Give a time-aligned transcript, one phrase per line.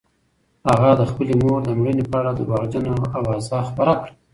[0.69, 4.11] هغه د خپلې مور د مړینې په اړه درواغجنه اوازه خپره کړه.